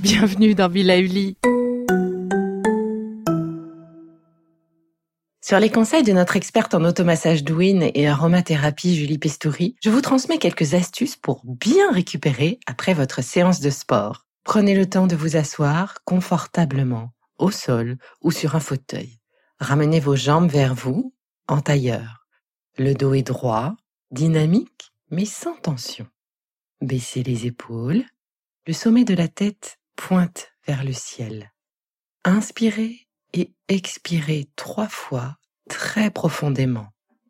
[0.00, 1.36] Bienvenue dans Villa Uli.
[5.44, 10.00] Sur les conseils de notre experte en automassage douine et aromathérapie Julie Pestouri, je vous
[10.00, 14.24] transmets quelques astuces pour bien récupérer après votre séance de sport.
[14.44, 19.18] Prenez le temps de vous asseoir confortablement, au sol ou sur un fauteuil.
[19.60, 21.12] Ramenez vos jambes vers vous,
[21.48, 22.21] en tailleur.
[22.78, 23.76] Le dos est droit,
[24.10, 26.06] dynamique, mais sans tension.
[26.80, 28.04] Baissez les épaules.
[28.66, 31.52] Le sommet de la tête pointe vers le ciel.
[32.24, 35.36] Inspirez et expirez trois fois
[35.68, 36.88] très profondément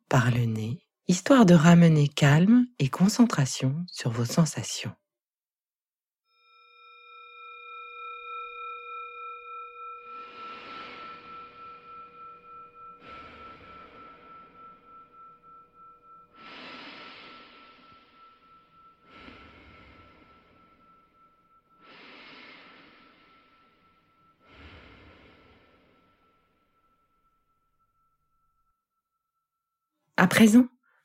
[0.09, 4.93] par le nez, histoire de ramener calme et concentration sur vos sensations.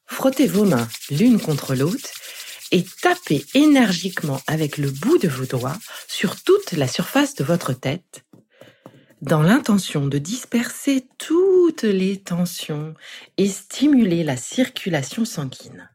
[0.05, 2.09] Frottez vos mains l'une contre l'autre
[2.71, 7.73] et tapez énergiquement avec le bout de vos doigts sur toute la surface de votre
[7.73, 8.25] tête
[9.21, 12.93] dans l'intention de disperser toutes les tensions
[13.37, 15.89] et stimuler la circulation sanguine.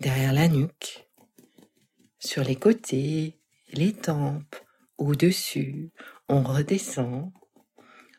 [0.00, 1.08] Derrière la nuque,
[2.18, 3.40] sur les côtés,
[3.72, 4.56] les tempes,
[4.98, 5.90] au-dessus,
[6.28, 7.32] on redescend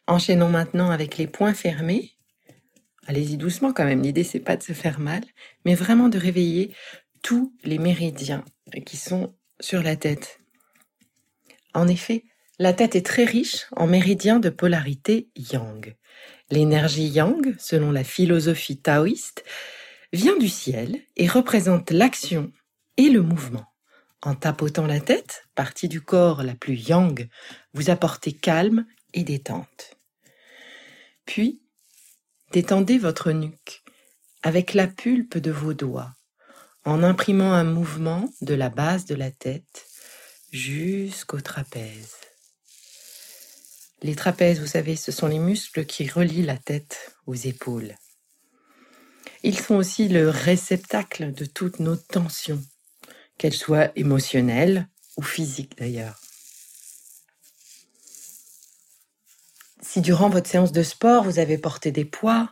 [0.07, 2.14] Enchaînons maintenant avec les poings fermés.
[3.07, 4.01] Allez-y doucement quand même.
[4.01, 5.23] L'idée c'est pas de se faire mal,
[5.63, 6.73] mais vraiment de réveiller
[7.21, 8.45] tous les méridiens
[8.85, 10.39] qui sont sur la tête.
[11.73, 12.23] En effet,
[12.59, 15.95] la tête est très riche en méridiens de polarité yang.
[16.49, 19.43] L'énergie yang, selon la philosophie taoïste,
[20.13, 22.51] vient du ciel et représente l'action
[22.97, 23.65] et le mouvement.
[24.21, 27.27] En tapotant la tête, partie du corps la plus yang,
[27.73, 29.97] vous apportez calme et détente.
[31.25, 31.61] Puis,
[32.51, 33.83] détendez votre nuque
[34.43, 36.13] avec la pulpe de vos doigts
[36.85, 39.87] en imprimant un mouvement de la base de la tête
[40.51, 42.15] jusqu'au trapèze.
[44.03, 47.95] Les trapèzes, vous savez, ce sont les muscles qui relient la tête aux épaules.
[49.41, 52.61] Ils sont aussi le réceptacle de toutes nos tensions,
[53.37, 56.24] qu'elles soient émotionnelles ou physiques d'ailleurs.
[59.87, 62.51] Si durant votre séance de sport, vous avez porté des poids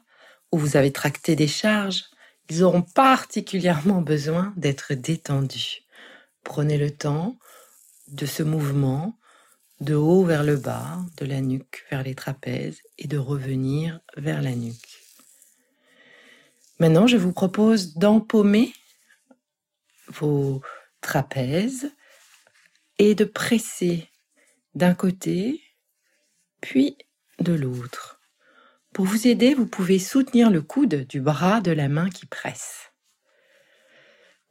[0.51, 2.03] ou vous avez tracté des charges,
[2.47, 5.81] ils auront particulièrement besoin d'être détendus.
[6.43, 7.39] Prenez le temps
[8.07, 9.17] de ce mouvement
[9.81, 14.43] de haut vers le bas, de la nuque vers les trapèzes et de revenir vers
[14.43, 15.01] la nuque.
[16.79, 18.71] Maintenant, je vous propose d'empaumer
[20.07, 20.61] vos
[21.01, 21.91] trapèzes
[22.99, 24.07] et de presser
[24.75, 25.61] d'un côté,
[26.61, 26.95] puis
[27.39, 28.19] de l'autre.
[28.93, 32.91] Pour vous aider, vous pouvez soutenir le coude du bras de la main qui presse.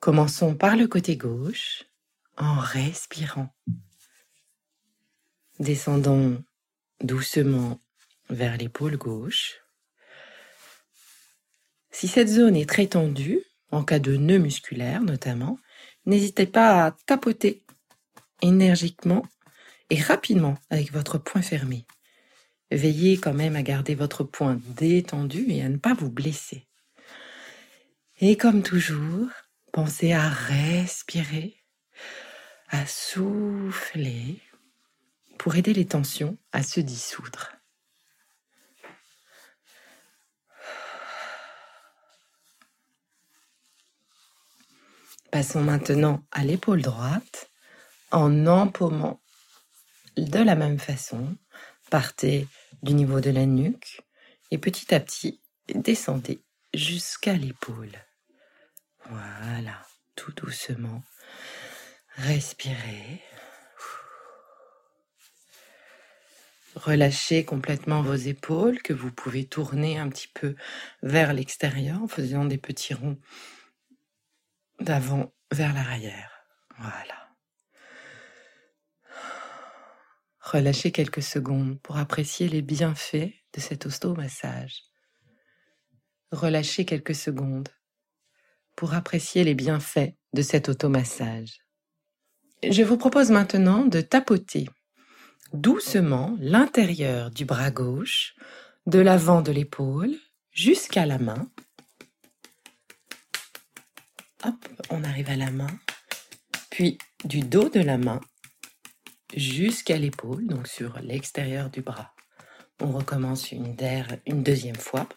[0.01, 1.85] Commençons par le côté gauche
[2.37, 3.55] en respirant.
[5.61, 6.43] Descendons
[7.01, 7.81] doucement
[8.31, 9.61] vers l'épaule gauche.
[11.93, 15.59] Si cette zone est très tendue, en cas de nœud musculaire notamment,
[16.07, 17.65] n'hésitez pas à tapoter
[18.41, 19.23] énergiquement
[19.91, 21.87] et rapidement avec votre poing fermé.
[22.73, 26.67] Veillez quand même à garder votre poing détendu et à ne pas vous blesser.
[28.19, 29.29] Et comme toujours,
[29.73, 31.55] pensez à respirer,
[32.71, 34.41] à souffler
[35.39, 37.53] pour aider les tensions à se dissoudre.
[45.31, 47.51] Passons maintenant à l'épaule droite
[48.13, 49.21] en empaumant
[50.17, 51.37] de la même façon.
[51.91, 52.49] Partez
[52.83, 54.03] du niveau de la nuque
[54.51, 55.41] et petit à petit
[55.75, 56.43] descendez
[56.75, 57.93] jusqu'à l'épaule.
[59.09, 59.87] Voilà,
[60.17, 61.03] tout doucement.
[62.17, 63.23] Respirez.
[66.75, 70.55] Relâchez complètement vos épaules que vous pouvez tourner un petit peu
[71.03, 73.19] vers l'extérieur en faisant des petits ronds
[74.81, 76.31] d'avant vers l'arrière.
[76.79, 77.22] Voilà.
[80.43, 84.83] Relâchez quelques secondes pour apprécier les bienfaits de cet ostomassage.
[86.33, 87.69] Relâchez quelques secondes
[88.75, 91.61] pour apprécier les bienfaits de cet automassage.
[92.69, 94.69] Je vous propose maintenant de tapoter
[95.53, 98.35] doucement l'intérieur du bras gauche,
[98.87, 100.17] de l'avant de l'épaule
[100.51, 101.51] jusqu'à la main.
[104.45, 104.57] Hop,
[104.91, 105.79] on arrive à la main,
[106.69, 108.21] puis du dos de la main
[109.35, 112.15] jusqu'à l'épaule, donc sur l'extérieur du bras.
[112.81, 113.77] On recommence une,
[114.27, 115.09] deuxième fois.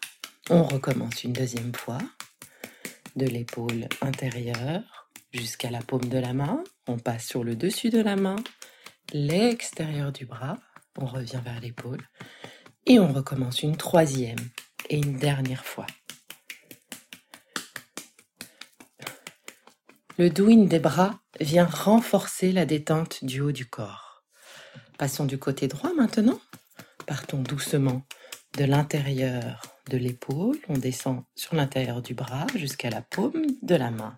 [0.50, 1.98] On recommence une deuxième fois.
[3.16, 6.62] De l'épaule intérieure jusqu'à la paume de la main.
[6.86, 8.36] On passe sur le dessus de la main,
[9.12, 10.58] l'extérieur du bras.
[10.98, 12.08] On revient vers l'épaule.
[12.86, 14.38] Et on recommence une troisième
[14.88, 15.86] et une dernière fois.
[20.18, 24.05] Le douine des bras vient renforcer la détente du haut du corps.
[24.98, 26.40] Passons du côté droit maintenant.
[27.06, 28.02] Partons doucement
[28.56, 29.60] de l'intérieur
[29.90, 30.58] de l'épaule.
[30.68, 34.16] On descend sur l'intérieur du bras jusqu'à la paume de la main.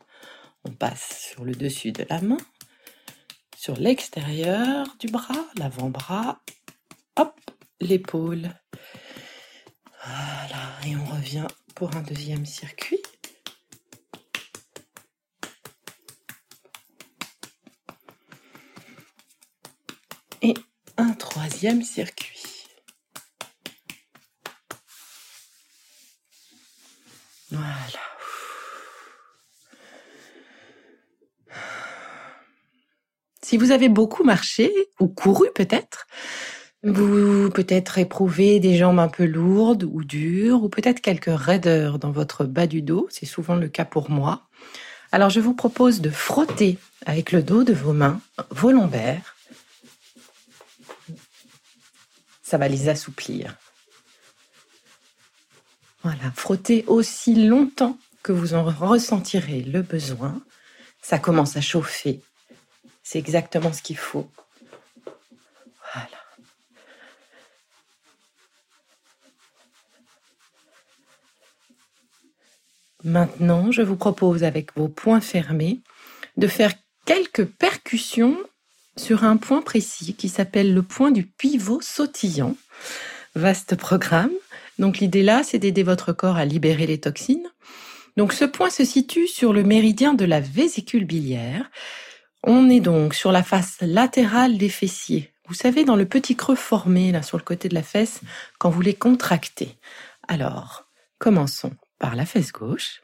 [0.65, 2.37] On passe sur le dessus de la main,
[3.57, 6.41] sur l'extérieur du bras, l'avant-bras,
[7.17, 7.35] hop,
[7.81, 8.49] l'épaule.
[10.05, 13.03] Voilà, et on revient pour un deuxième circuit.
[20.43, 20.55] Et
[20.97, 22.65] un troisième circuit.
[27.51, 28.09] Voilà.
[33.43, 34.71] Si vous avez beaucoup marché
[35.01, 36.07] ou couru peut-être,
[36.83, 42.11] vous peut-être éprouvez des jambes un peu lourdes ou dures ou peut-être quelques raideurs dans
[42.11, 44.43] votre bas du dos, c'est souvent le cas pour moi.
[45.11, 46.77] Alors je vous propose de frotter
[47.07, 48.21] avec le dos de vos mains
[48.51, 49.38] vos lombaires.
[52.49, 53.57] Ça va les assouplir.
[56.03, 60.41] Voilà, frottez aussi longtemps que vous en ressentirez le besoin.
[61.03, 62.23] Ça commence à chauffer
[63.11, 64.31] c'est exactement ce qu'il faut.
[65.95, 66.09] Voilà.
[73.03, 75.81] Maintenant, je vous propose avec vos poings fermés
[76.37, 76.75] de faire
[77.07, 78.37] quelques percussions
[78.99, 82.57] sur un point précis qui s'appelle le point du pivot sautillant.
[83.35, 84.33] Vaste programme.
[84.79, 87.49] Donc l'idée là, c'est d'aider votre corps à libérer les toxines.
[88.17, 91.71] Donc ce point se situe sur le méridien de la vésicule biliaire
[92.45, 95.33] on est donc sur la face latérale des fessiers.
[95.49, 98.21] Vous savez, dans le petit creux formé là sur le côté de la fesse
[98.59, 99.77] quand vous les contractez.
[100.29, 100.87] Alors,
[101.19, 103.03] commençons par la fesse gauche.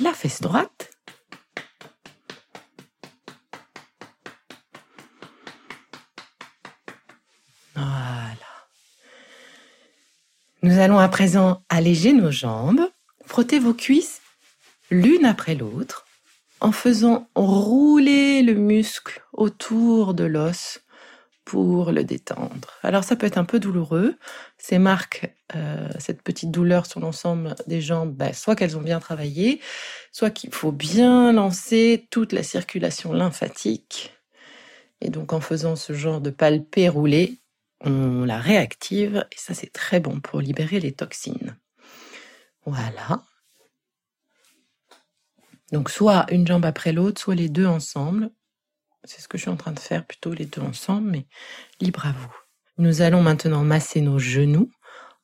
[0.00, 0.90] La fesse droite.
[7.74, 8.34] Voilà.
[10.62, 12.88] Nous allons à présent alléger nos jambes
[13.26, 14.22] Frottez vos cuisses
[14.90, 16.06] l'une après l'autre
[16.60, 20.80] en faisant rouler le muscle autour de l'os
[21.50, 22.78] pour le détendre.
[22.84, 24.14] Alors ça peut être un peu douloureux.
[24.56, 29.00] C'est marque euh, cette petite douleur sur l'ensemble des jambes, ben, soit qu'elles ont bien
[29.00, 29.60] travaillé,
[30.12, 34.14] soit qu'il faut bien lancer toute la circulation lymphatique.
[35.00, 37.40] Et donc en faisant ce genre de palpé roulé,
[37.80, 41.56] on la réactive et ça c'est très bon pour libérer les toxines.
[42.64, 43.24] Voilà.
[45.72, 48.30] Donc soit une jambe après l'autre, soit les deux ensemble.
[49.04, 51.26] C'est ce que je suis en train de faire, plutôt les deux ensemble, mais
[51.80, 52.34] libre à vous.
[52.78, 54.70] Nous allons maintenant masser nos genoux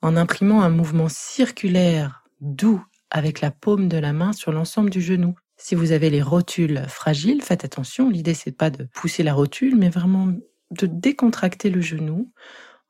[0.02, 5.00] en imprimant un mouvement circulaire doux avec la paume de la main sur l'ensemble du
[5.00, 5.35] genou.
[5.56, 8.11] Si vous avez les rotules fragiles, faites attention.
[8.11, 10.35] L'idée, c'est pas de pousser la rotule, mais vraiment
[10.71, 12.33] de décontracter le genou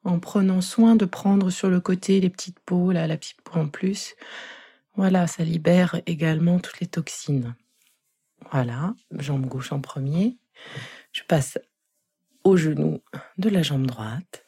[0.04, 3.58] en prenant soin de prendre sur le côté les petites peaux, là, la petite peau
[3.58, 4.14] en plus.
[4.94, 7.54] Voilà, ça libère également toutes les toxines.
[8.50, 10.38] Voilà, jambe gauche en premier.
[11.12, 11.58] Je passe
[12.44, 13.02] au genou
[13.38, 14.44] de la jambe droite.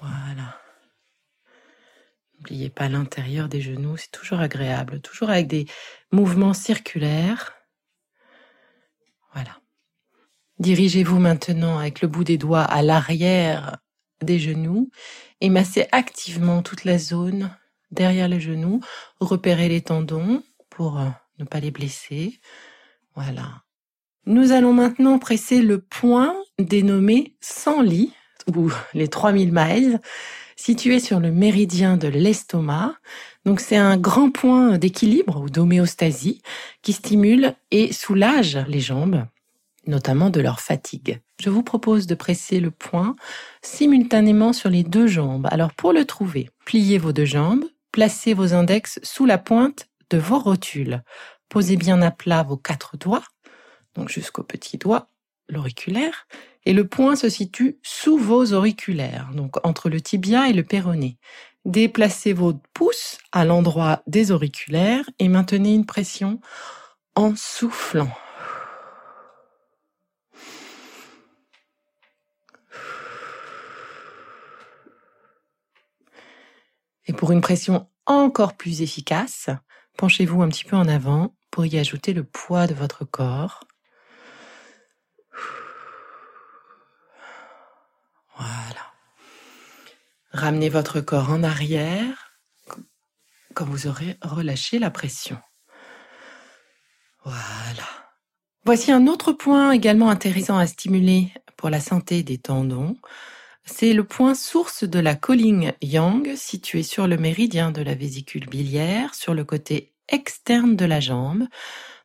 [0.00, 0.60] Voilà.
[2.38, 5.66] N'oubliez pas l'intérieur des genoux, c'est toujours agréable, toujours avec des
[6.12, 7.54] mouvements circulaires.
[9.32, 9.60] Voilà.
[10.58, 13.78] Dirigez-vous maintenant avec le bout des doigts à l'arrière
[14.22, 14.90] des genoux
[15.40, 17.54] et massez activement toute la zone
[17.90, 18.80] derrière les genoux.
[19.20, 22.40] Repérez les tendons pour euh, ne pas les blesser.
[23.20, 23.64] Voilà.
[24.26, 28.12] Nous allons maintenant presser le point dénommé 100 lits
[28.54, 30.00] ou les 3000 miles
[30.54, 32.94] situé sur le méridien de l'estomac.
[33.44, 36.42] Donc c'est un grand point d'équilibre ou d'homéostasie
[36.82, 39.24] qui stimule et soulage les jambes,
[39.88, 41.20] notamment de leur fatigue.
[41.40, 43.16] Je vous propose de presser le point
[43.62, 45.48] simultanément sur les deux jambes.
[45.50, 50.18] Alors pour le trouver, pliez vos deux jambes, placez vos index sous la pointe de
[50.18, 51.02] vos rotules.
[51.48, 53.24] Posez bien à plat vos quatre doigts,
[53.94, 55.10] donc jusqu'au petit doigt,
[55.48, 56.26] l'auriculaire,
[56.64, 61.18] et le point se situe sous vos auriculaires, donc entre le tibia et le péroné.
[61.64, 66.40] Déplacez vos pouces à l'endroit des auriculaires et maintenez une pression
[67.14, 68.10] en soufflant.
[77.06, 79.48] Et pour une pression encore plus efficace,
[79.96, 81.34] penchez-vous un petit peu en avant
[81.64, 83.64] y ajouter le poids de votre corps.
[88.36, 88.92] Voilà.
[90.32, 92.32] Ramenez votre corps en arrière
[93.54, 95.38] quand vous aurez relâché la pression.
[97.24, 97.88] Voilà.
[98.64, 102.96] Voici un autre point également intéressant à stimuler pour la santé des tendons.
[103.64, 108.46] C'est le point source de la Colling Yang situé sur le méridien de la vésicule
[108.46, 111.46] biliaire sur le côté externe de la jambe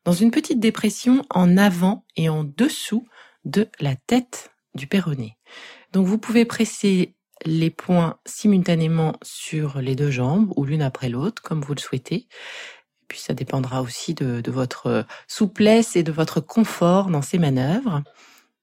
[0.06, 3.08] dans une petite dépression en avant et en dessous
[3.46, 5.38] de la tête du péroné.
[5.92, 11.42] Donc vous pouvez presser les points simultanément sur les deux jambes ou l'une après l'autre,
[11.42, 12.28] comme vous le souhaitez.
[13.08, 18.02] puis ça dépendra aussi de, votre souplesse et de votre confort dans ces manœuvres.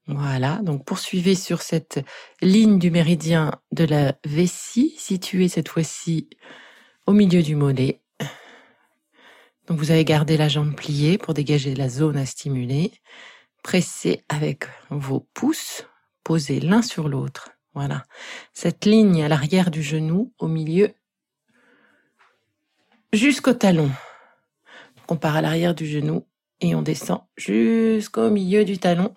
[0.06, 2.00] Voilà, donc poursuivez sur cette
[2.42, 6.28] ligne du méridien de la vessie, située cette fois-ci
[7.06, 8.00] au milieu du mollet.
[9.72, 12.90] Vous avez gardé la jambe pliée pour dégager la zone à stimuler.
[13.62, 15.86] Pressez avec vos pouces
[16.24, 17.52] posés l'un sur l'autre.
[17.72, 18.02] Voilà.
[18.52, 20.92] Cette ligne à l'arrière du genou, au milieu,
[23.12, 23.92] jusqu'au talon.
[25.06, 26.26] On part à l'arrière du genou
[26.60, 29.14] et on descend jusqu'au milieu du talon.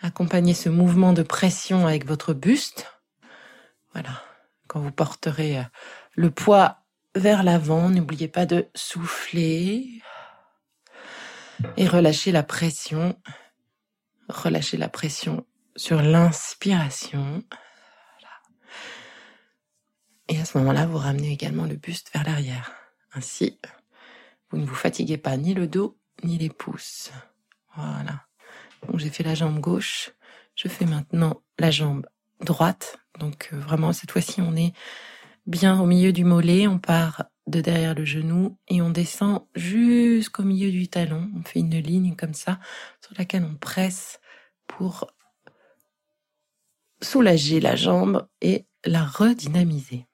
[0.00, 2.92] Accompagnez ce mouvement de pression avec votre buste.
[3.92, 4.24] Voilà.
[4.66, 5.62] Quand vous porterez
[6.16, 6.77] le poids
[7.18, 10.02] vers l'avant, n'oubliez pas de souffler
[11.76, 13.18] et relâcher la pression.
[14.28, 15.46] Relâchez la pression
[15.76, 17.42] sur l'inspiration.
[20.28, 22.72] Et à ce moment-là, vous ramenez également le buste vers l'arrière.
[23.14, 23.58] Ainsi,
[24.50, 27.10] vous ne vous fatiguez pas ni le dos ni les pouces.
[27.76, 28.26] Voilà.
[28.86, 30.10] Donc j'ai fait la jambe gauche.
[30.54, 32.06] Je fais maintenant la jambe
[32.40, 32.98] droite.
[33.18, 34.74] Donc euh, vraiment, cette fois-ci, on est
[35.48, 36.68] bien au milieu du mollet.
[36.68, 41.28] On part de derrière le genou et on descend jusqu'au milieu du talon.
[41.36, 42.60] On fait une ligne comme ça
[43.04, 44.20] sur laquelle on presse
[44.66, 45.10] pour
[47.00, 50.04] soulager la jambe et la redynamiser.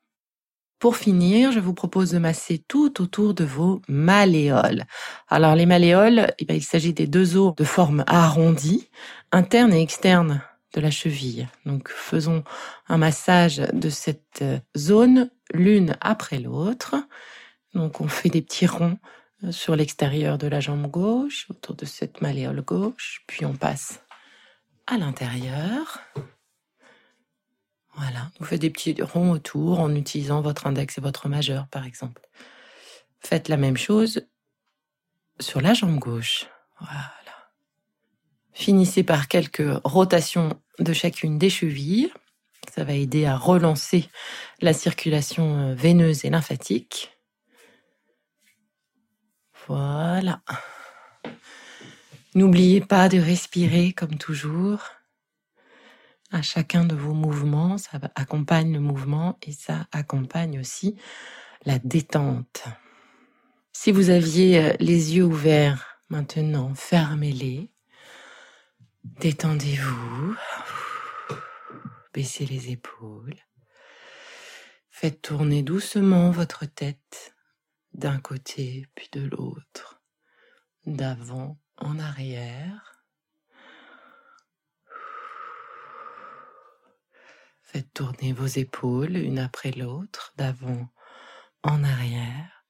[0.78, 4.84] Pour finir, je vous propose de masser tout autour de vos malléoles.
[5.28, 8.90] Alors les malléoles, eh bien, il s'agit des deux os de forme arrondie,
[9.32, 10.42] interne et externe
[10.80, 11.48] la cheville.
[11.66, 12.44] Donc faisons
[12.88, 14.44] un massage de cette
[14.76, 16.96] zone l'une après l'autre.
[17.74, 18.98] Donc on fait des petits ronds
[19.50, 24.00] sur l'extérieur de la jambe gauche, autour de cette malléole gauche, puis on passe
[24.86, 26.00] à l'intérieur.
[27.96, 31.84] Voilà, vous faites des petits ronds autour en utilisant votre index et votre majeur, par
[31.84, 32.22] exemple.
[33.20, 34.26] Faites la même chose
[35.40, 36.46] sur la jambe gauche.
[38.54, 42.10] Finissez par quelques rotations de chacune des chevilles.
[42.72, 44.08] Ça va aider à relancer
[44.60, 47.12] la circulation euh, veineuse et lymphatique.
[49.66, 50.40] Voilà.
[52.34, 54.80] N'oubliez pas de respirer comme toujours
[56.34, 60.96] à chacun de vos mouvements, ça accompagne le mouvement et ça accompagne aussi
[61.64, 62.64] la détente.
[63.72, 67.70] Si vous aviez euh, les yeux ouverts maintenant, fermez-les,
[69.04, 70.36] détendez-vous,
[72.12, 73.36] baissez les épaules,
[74.90, 77.34] faites tourner doucement votre tête
[77.92, 80.02] d'un côté puis de l'autre,
[80.86, 83.04] d'avant en arrière.
[87.62, 90.88] Faites tourner vos épaules une après l'autre, d'avant
[91.62, 92.64] en arrière.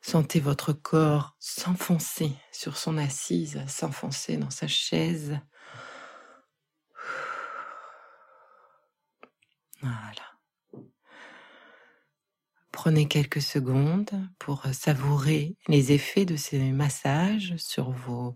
[0.00, 5.38] Sentez votre corps s'enfoncer sur son assise, s'enfoncer dans sa chaise.
[9.80, 10.38] Voilà.
[12.72, 18.34] Prenez quelques secondes pour savourer les effets de ces massages sur vos,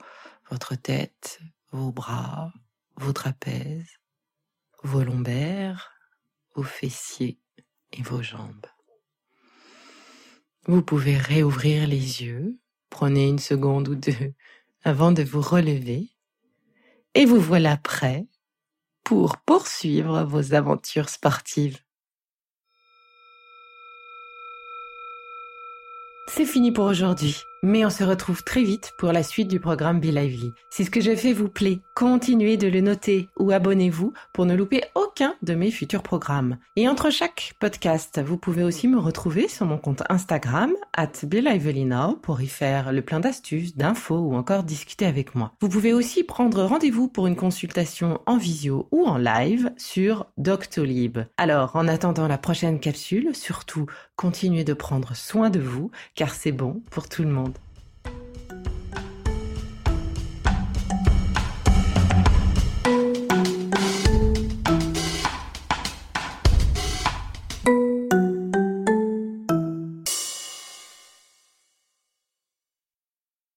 [0.50, 2.52] votre tête, vos bras,
[2.96, 3.98] vos trapèzes,
[4.82, 5.92] vos lombaires,
[6.54, 7.38] vos fessiers
[7.92, 8.66] et vos jambes.
[10.66, 12.58] Vous pouvez réouvrir les yeux,
[12.88, 14.34] prenez une seconde ou deux
[14.84, 16.10] avant de vous relever,
[17.14, 18.26] et vous voilà prêt
[19.04, 21.78] pour poursuivre vos aventures sportives.
[26.28, 27.36] C'est fini pour aujourd'hui.
[27.64, 30.50] Mais on se retrouve très vite pour la suite du programme Be Lively.
[30.68, 34.56] Si ce que je fais vous plaît, continuez de le noter ou abonnez-vous pour ne
[34.56, 36.58] louper aucun de mes futurs programmes.
[36.74, 42.16] Et entre chaque podcast, vous pouvez aussi me retrouver sur mon compte Instagram, at Now,
[42.16, 45.52] pour y faire le plein d'astuces, d'infos ou encore discuter avec moi.
[45.60, 51.18] Vous pouvez aussi prendre rendez-vous pour une consultation en visio ou en live sur Doctolib.
[51.36, 56.50] Alors, en attendant la prochaine capsule, surtout, continuez de prendre soin de vous, car c'est
[56.50, 57.51] bon pour tout le monde.